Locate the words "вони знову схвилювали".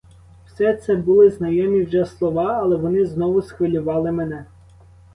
2.75-4.11